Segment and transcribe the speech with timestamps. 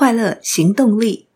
[0.00, 1.28] 快乐行动力。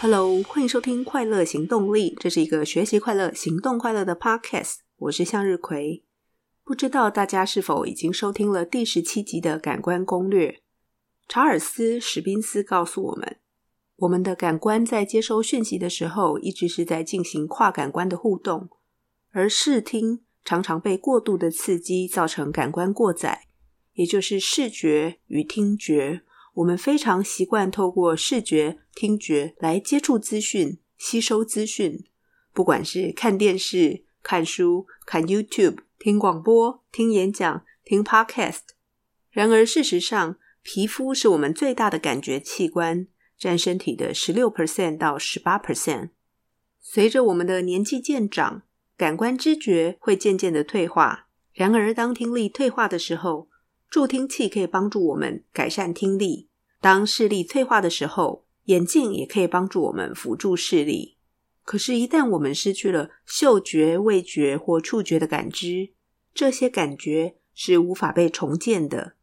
[0.00, 4.76] Hello，欢迎收听《快乐行动力》，这是一个学习快乐、行动快乐的 Podcast。
[4.96, 6.02] 我是向日葵。
[6.64, 10.62] 不知道大家是否已经收听了第十七集的感官攻略？
[11.28, 13.36] 查尔斯·史宾斯告诉我们，
[13.96, 18.70] 我们的感官在接收讯息的时候，一直是在进行跨感官的互动。
[19.36, 23.48] 而视听常常被过度的刺激，造成感官过载，
[23.92, 26.22] 也就是视觉与听觉。
[26.54, 32.06] 我们非常习惯透过视觉、听觉来接触资讯、吸收资讯，
[32.54, 38.60] 不管是看电视、看书、看 YouTube、听广播、听演讲、听 Podcast。
[39.30, 43.06] 然而，事实上，皮肤是我们最大的感觉器官，
[43.38, 46.08] 占身体的十六 percent 到十八 percent。
[46.80, 48.62] 随着我们的年纪渐长，
[48.96, 53.48] 感官知觉会渐渐的退化，然而当听力退化的时候，
[53.90, 56.48] 助听器可以帮助我们改善听力；
[56.80, 61.16] 当视力退化的时候，眼镜也可以帮助我们辅助视力。
[61.62, 65.90] 可是，一旦我们失去了嗅觉、味觉或触觉的感知，
[66.32, 69.14] 这些感觉是无法被重建的。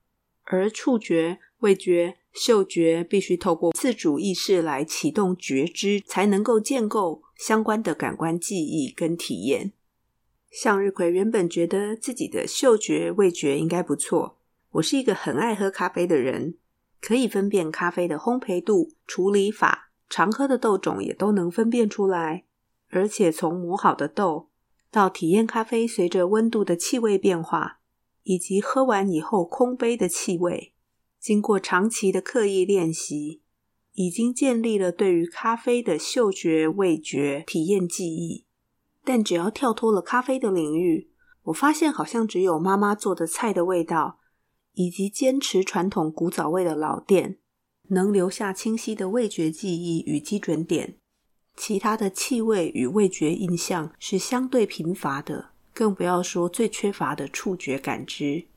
[0.44, 9.74] 而触觉、味觉、嗅觉必须透过自主意识来启动觉知，才能够建构相关的感官记忆跟体验。
[10.50, 14.38] 向日葵原本觉得自己的嗅觉、味觉应该不错。
[14.72, 16.56] 我是一个很爱喝咖啡的人，
[17.02, 22.46] 可以分辨咖啡的烘焙度、处理法，常喝的豆种也都能分辨出来。
[22.92, 24.48] 而且从磨好的豆
[24.90, 27.82] 到体验咖啡随着温度的气味变化，
[28.24, 30.74] 以及喝完以后空杯的气味，
[31.20, 33.42] 经过长期的刻意练习。
[33.94, 38.46] 已经建立了对于咖啡的嗅觉、味觉体验记忆，
[39.04, 41.10] 但只要跳脱了咖啡的领域，
[41.44, 44.20] 我发现好像只有妈妈做的菜的味道，
[44.74, 47.38] 以及坚持传统古早味的老店，
[47.90, 50.98] 能留下清晰的味觉记忆与基准点。
[51.56, 58.48] 其他的气味与味觉印象是相对贫乏的，更不要说最缺乏的触觉感知。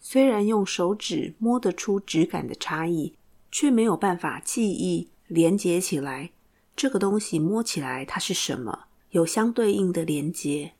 [0.00, 3.16] 虽然用手指摸得出质感的差异。
[3.52, 6.32] 却没有办法记忆连接起来，
[6.74, 8.86] 这个东西摸起来它是什么？
[9.10, 10.72] 有相对应的连接，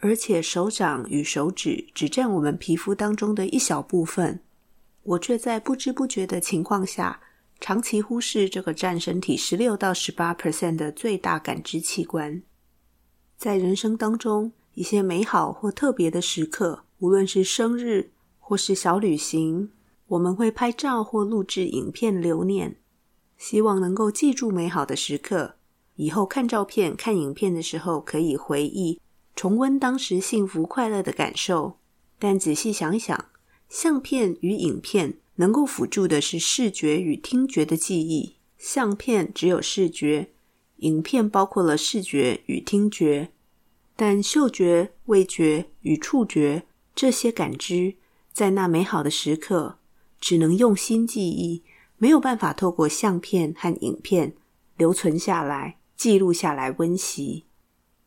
[0.00, 4.42] 而且手掌与手指只占我们皮肤当中的一小部分，
[5.02, 7.20] 我却在不知不觉的情况下，
[7.58, 12.42] 长期忽视这个占身体十六到十八 percent 的最大感知器官。
[13.38, 19.70] 在人生当中，一些美好或特别的时刻，无论是生日或是小旅行。
[20.10, 22.76] 我们会拍照或录制影片留念，
[23.38, 25.54] 希望能够记住美好的时刻，
[25.94, 29.00] 以后看照片、看影片的时候可以回忆、
[29.36, 31.78] 重温当时幸福快乐的感受。
[32.18, 33.26] 但仔细想想，
[33.68, 40.32] 相片与影片能够辅助的是视觉与听觉的记忆，相片只有视觉，
[40.78, 43.30] 影片包括了视觉与听觉，
[43.94, 46.64] 但嗅觉、味觉与触觉
[46.96, 47.94] 这些感知，
[48.32, 49.76] 在那美好的时刻。
[50.20, 51.62] 只能用心记忆，
[51.96, 54.34] 没有办法透过相片和影片
[54.76, 57.46] 留存下来、记录下来温习。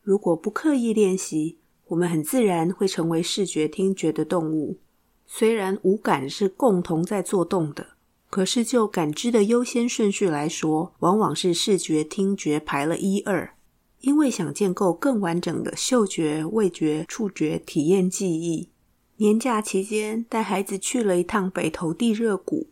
[0.00, 1.58] 如果不刻意练习，
[1.88, 4.78] 我们很自然会成为视觉、听觉的动物。
[5.26, 7.88] 虽然五感是共同在作动的，
[8.30, 13.54] 可是就感知的优先顺序来说，往往是视觉、听觉排了一二。
[14.00, 18.68] 因为想建构更完整的嗅觉、味觉、触觉体验记忆。
[19.16, 22.66] 年假期间，带孩子去了一趟北投地热谷，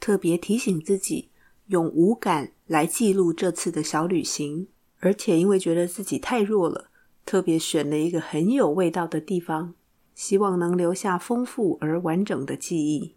[0.00, 1.28] 特别提醒自己
[1.68, 4.66] 用五感来记录这次的小旅行。
[4.98, 6.90] 而且因为觉得自己太弱了，
[7.24, 9.74] 特别选了一个很有味道的地方，
[10.14, 13.14] 希望能留下丰富而完整的记忆。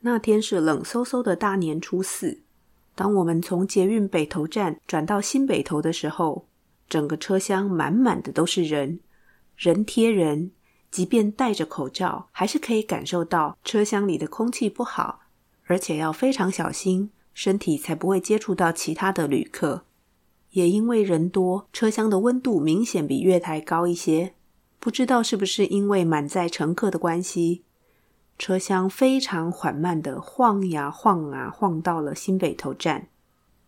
[0.00, 2.42] 那天是冷飕飕的大年初四，
[2.94, 6.46] 当我们从捷运北投站转到新北投的时候，
[6.88, 9.00] 整个车厢满满的都是人，
[9.56, 10.52] 人贴人。
[10.90, 15.20] 即便戴着口罩，还是可以感受到车厢里的空气不好，
[15.66, 19.84] 而且要非常小心，身体才不会接触到其他的旅客。
[20.52, 24.34] 也因为人多，车厢的温度明显比月台高一些。
[24.80, 27.64] 不知道是不是因为满载乘客的关系，
[28.38, 33.08] 车厢非常缓慢地晃呀晃啊，晃到了新北投站。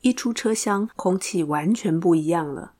[0.00, 2.72] 一出车厢，空气完全不一样了，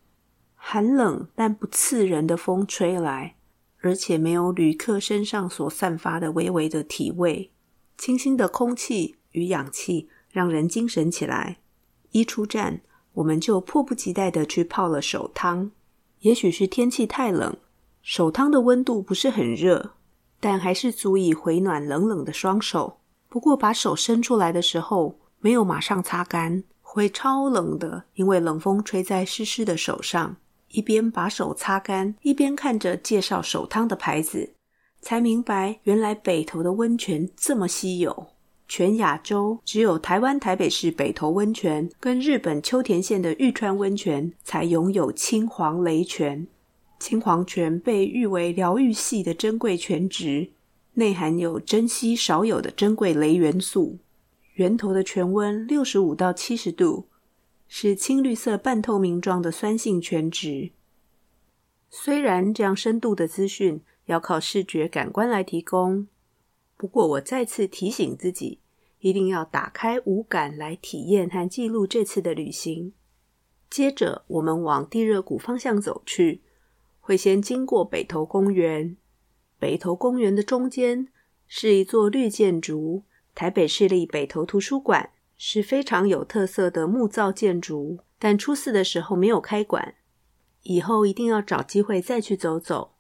[0.55, 3.35] 寒冷但不刺人的风吹来。
[3.81, 7.51] 而且没有旅客身上所散发的微微的体味，
[7.97, 11.59] 清新的空气与氧气让人精神起来。
[12.11, 12.81] 一出站，
[13.15, 15.71] 我们就迫不及待地去泡了手汤。
[16.21, 17.57] 也许是天气太冷，
[18.03, 19.93] 手汤的温度不是很热，
[20.39, 22.99] 但还是足以回暖冷冷的双手。
[23.29, 30.37] 不过把手伸出来的时候，没有马上擦干，会超冷的，因为冷风吹在湿湿的手上。
[30.71, 34.55] 一边把手擦干，一边看着介绍手汤的牌子，
[35.01, 38.29] 才明白原来北投的温泉这么稀有。
[38.69, 46.47] 全亚洲只有台湾台北市北投温泉跟日本秋田县的玉川温泉才拥有青黄雷泉。
[47.01, 50.51] 青黄泉被誉为疗愈系的珍贵泉质，
[50.95, 53.99] 内含有珍稀少有的珍贵雷元素。
[54.55, 57.07] 源头的泉温六十五到七十度，
[57.73, 60.73] 是青绿色半透明状的酸性泉质。
[61.89, 66.09] 虽然这样深度的资讯要靠视觉感官来提供。
[66.77, 68.59] 不过，我再次提醒自己，
[68.99, 72.93] 一定要打开五感来体验和记录这次的旅行。
[73.71, 76.43] 接着，我们往地热谷方向走去，
[76.99, 78.97] 会先经过北投公园。
[79.61, 81.07] 北投公园的中间
[81.47, 85.11] 是一座绿建筑——台北市立北投图书馆，
[85.43, 88.01] 是非常有特色的木造建筑。
[88.19, 89.95] 但初四的时候没有开馆，
[90.65, 92.97] 以后一定要找机会再去走走。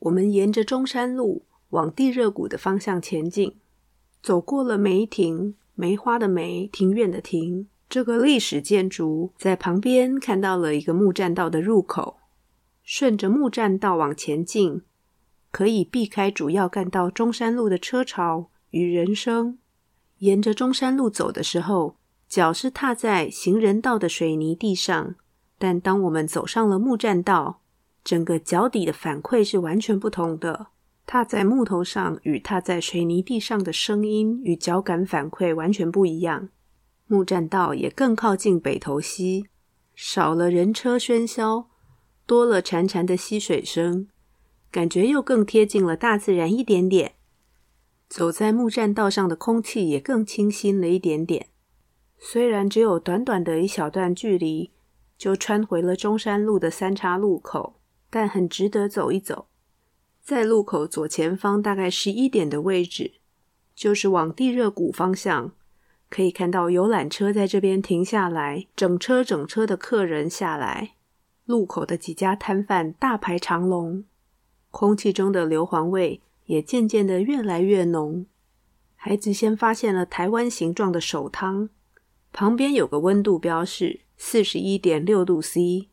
[0.00, 1.46] 我们沿着中山路。
[1.70, 3.60] 往地热谷的方向前进，
[4.20, 12.16] 走过了梅亭，梅花的梅，庭院的庭，这个历史建筑，在旁边看到了一个木栈道的入口。
[12.82, 14.82] 顺着木栈道往前进，
[15.52, 19.59] 可以避开主要干道中山路的车潮与人声。
[20.20, 21.96] 沿着中山路走的时候，
[22.28, 25.14] 脚是踏在行人道的水泥地上，
[25.58, 27.62] 但当我们走上了木栈道，
[28.04, 30.68] 整个脚底的反馈是完全不同的。
[31.06, 36.50] 踏在木头上与踏在水泥地上的声音与脚感反馈完全不一样。
[37.06, 39.46] 木栈道也更靠近北投溪，
[39.94, 41.68] 少了人车喧嚣，
[42.26, 44.06] 多了潺潺的溪水声，
[44.70, 47.14] 感觉又更贴近了大自然一点点。
[48.10, 51.46] 走在木栈道上的空气也更清新了一点点。
[52.18, 54.72] 虽然只有短短的一小段距离，
[55.16, 57.76] 就穿回了中山路的三叉路口，
[58.10, 59.46] 但很值得走一走。
[60.20, 63.12] 在路口左前方大概十一点的位置，
[63.76, 65.52] 就是往地热谷方向，
[66.08, 70.94] 可以看到游览车在这边停下来，整车整车的客人下来。
[71.44, 74.04] 路口的几家摊贩大排长龙，
[74.72, 76.20] 空气中的硫磺味
[76.50, 78.26] 也渐渐的越来越浓。
[78.96, 81.70] 孩子先发现了台湾形状的手汤，
[82.32, 85.88] 旁边有个温度标示，四十一点六度 C。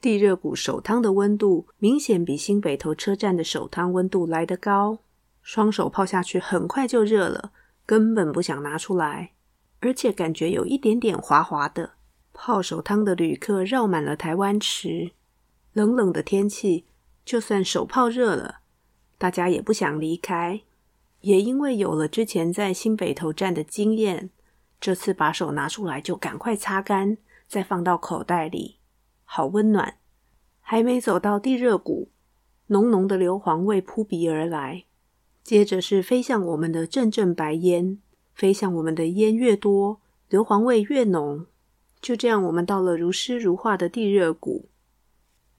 [0.00, 5.00] 地热谷手汤的温度明显比新北投车站的手汤温度来得高，
[5.42, 7.52] 双手泡下去很快就热了，
[7.84, 9.32] 根本不想拿出来，
[9.80, 11.92] 而且感觉有一点点滑滑的。
[12.32, 15.12] 泡手汤的旅客绕满了台湾池，
[15.74, 16.86] 冷冷的天气，
[17.26, 18.61] 就算手泡热了，
[19.22, 20.62] 大家也不想离开。
[21.20, 24.30] 也因为有了之前在新北投站的经验，
[24.80, 27.16] 这次把手拿出来就赶快擦干，
[27.46, 28.78] 再放到口袋里。
[29.22, 29.98] 好温暖，
[30.60, 32.08] 还没走到地热谷，
[32.66, 34.86] 浓浓的硫磺味扑鼻而来。
[35.44, 37.98] 接着是飞向我们的阵阵白烟，
[38.34, 41.46] 飞向我们的烟越多，硫磺味越浓。
[42.00, 44.68] 就这样，我们到了如诗如画的地热谷。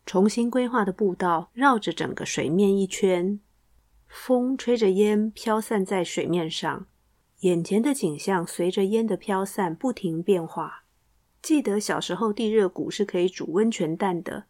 [0.06, 3.40] 重新规划的步道绕着整个水面一圈，
[4.14, 6.86] 风吹着烟飘散在水面上，
[7.40, 10.84] 眼前的景象随着烟的飘散不停变化。
[11.42, 14.46] 记得小时候地热谷是可以煮温泉蛋的，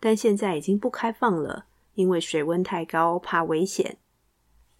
[0.00, 3.98] 但现在已经不开放了，因为水温太高，怕危险。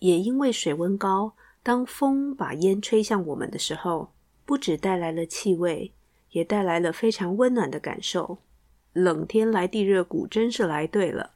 [0.00, 4.12] 也因为水温高，当风把烟吹向我们的时候，
[4.44, 5.92] 不止带来了气味，
[6.32, 8.38] 也带来了非常温暖的感受。
[8.92, 11.34] 冷天来地热谷真是来对了，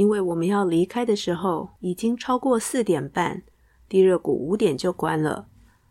[0.00, 3.42] 因为我们要离开的时候已经超过四点半，
[3.86, 5.46] 地热谷五点就关了，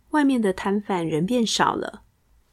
[0.10, 2.02] 外面的摊贩人变少了。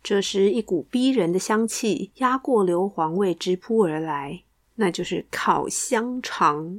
[0.03, 4.43] 这时，一股逼人的香气压过硫磺味直扑而来，
[4.75, 6.79] 那就是烤香肠。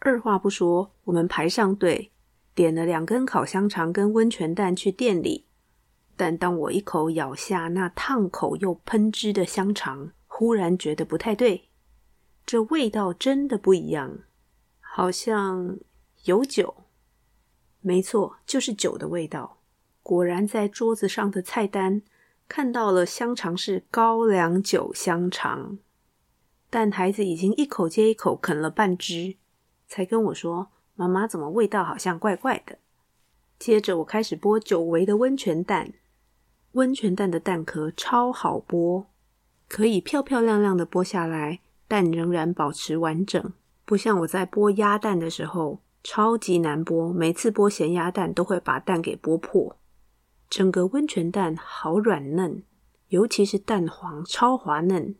[0.00, 2.10] 二话不说，我们排上队，
[2.54, 5.46] 点了两根烤香肠跟温泉蛋去店里。
[6.18, 11.65] 但当我一口咬下那烫口又喷汁的香肠，忽然觉得不太对，
[12.46, 14.20] 这味道真的不一样，
[14.80, 15.76] 好像
[16.24, 16.84] 有酒。
[17.80, 19.58] 没错，就是酒的味道。
[20.02, 22.02] 果然，在桌子上的菜单。
[22.48, 25.78] 看到了香肠是高粱酒香肠，
[26.70, 29.34] 但孩子已经一口接一口啃了半只，
[29.88, 32.78] 才跟我说：“妈妈，怎么味道好像怪怪的？”
[33.58, 35.94] 接着我开始剥久违的温泉蛋，
[36.74, 39.06] 温泉蛋的蛋壳超好剥，
[39.68, 43.52] 可以漂漂亮亮的剥下来，但仍然保持完整。
[43.84, 49.76] 不像我在剥鸭蛋的时候，超级难剥，每次剥咸鸭蛋都会把蛋给剥破。
[50.48, 52.62] 整个温泉蛋好软嫩，
[53.08, 55.14] 尤其是蛋黄超滑嫩。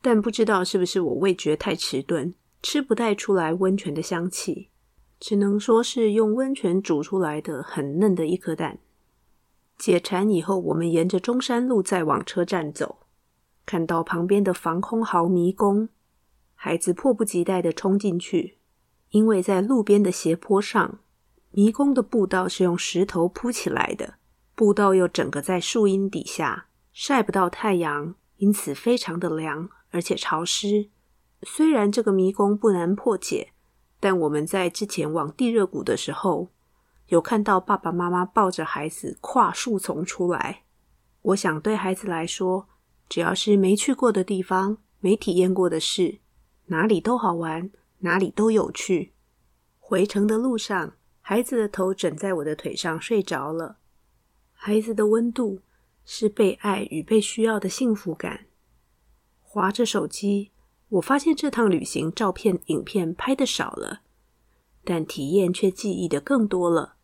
[0.00, 2.32] 但不知道是不是我味觉太迟钝，
[2.62, 4.68] 吃不太出来温泉的香气，
[5.18, 8.78] 只能说是用温泉煮出来的很嫩的一颗蛋。
[9.76, 13.00] 解馋以后，我们沿着中山路再往车站走，
[13.66, 15.88] 看到旁边的防空壕迷宫，
[16.60, 18.58] 孩子迫不及待地冲进去，
[19.10, 20.98] 因为在路边的斜坡上，
[21.52, 24.14] 迷宫的步道是用石头铺起来的，
[24.56, 30.90] 步道又整个在树荫底下，晒不到太阳，因此非常的凉，而且潮湿。
[31.44, 33.52] 虽然这个迷宫不难破解，
[34.00, 36.48] 但我们在之前往地热谷的时候，
[37.06, 40.64] 有看到爸爸妈妈抱着孩子跨树丛出来，
[41.22, 42.66] 我想对孩子来说，
[43.08, 46.18] 只要是没去过的地方、没体验过的事，
[46.68, 49.12] 哪里都好玩，哪里都有趣。
[49.78, 53.78] 回程的路上，孩子的头枕在我的腿上睡着了，
[54.52, 55.60] 孩子的温度
[56.04, 58.46] 是被爱与被需要的幸福感。
[59.40, 60.50] 划着手机，
[60.90, 64.02] 我发现这趟旅行照片、影片拍的少了，
[64.84, 66.96] 但体验却记忆的更多了。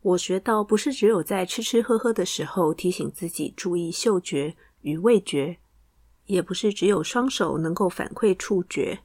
[0.00, 5.58] 我学到，不是只有在吃吃喝喝的时候提醒自己注意嗅觉与味觉，
[6.26, 9.00] 也不是只有双手能够反馈触觉。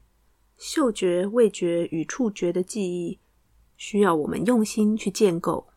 [0.58, 3.20] 嗅觉、味觉与触觉的记忆，
[3.76, 5.68] 需要我们用心去建构。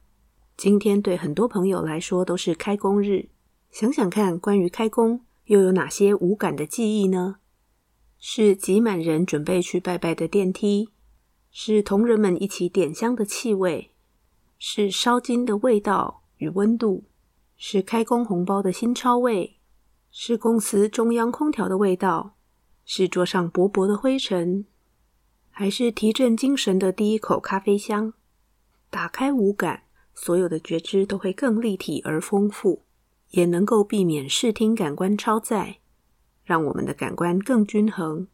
[0.56, 3.28] 今天对很多朋友来说都是开工日，
[3.70, 7.36] 想想看，关于开工又有哪些五感的记忆呢？
[8.18, 10.90] 是挤满人准备去拜拜的电梯，
[11.50, 13.92] 是同仁们一起点香的气味。
[14.58, 17.04] 是烧金的味道与温度，
[17.56, 19.59] 是开工红包的新钞味，
[20.10, 22.36] 是公司中央空调的味道，
[22.84, 24.66] 是桌上薄薄的灰尘，
[25.50, 28.12] 还是提振精神的第一口咖啡香？
[28.90, 32.82] 打开五感，所有的觉知都会更立体而丰富，
[33.30, 35.78] 也能够避免视听感官超载，
[36.44, 38.26] 让我们的感官更均衡。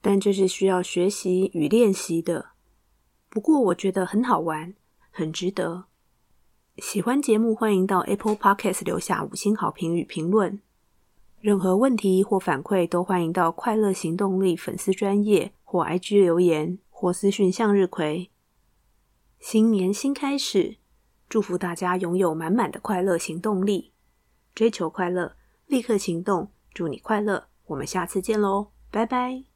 [0.00, 2.50] 但这是需要学习与练习的。
[3.28, 4.74] 不过我觉得很好玩。
[5.10, 5.86] 很值得。
[6.76, 10.60] 喜欢节目，欢迎到 Apple Podcast 留下五星好评与评论。
[11.40, 18.30] 任何问题或反馈，都欢迎到快乐行动力粉丝专页或 IG 留言或私讯向日葵。
[19.38, 20.78] 新年新开始，
[21.28, 23.92] 祝福大家拥有满满的快乐行动力，
[24.54, 26.50] 追求快乐，立刻行动。
[26.74, 29.47] 祝你快乐，我们下次见喽，拜拜。